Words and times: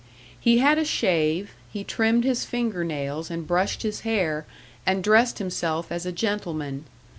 He 0.39 0.57
had 0.57 0.79
a 0.79 0.83
shave; 0.83 1.51
he 1.71 1.83
trimmed 1.83 2.23
his 2.23 2.43
finger 2.43 2.83
nails, 2.83 3.29
and 3.29 3.45
brushed 3.45 3.83
his 3.83 3.99
hair, 3.99 4.47
and 4.83 5.03
dressed 5.03 5.37
himself 5.37 5.91
as 5.91 6.07
a 6.07 6.11
gentleman. 6.11 6.85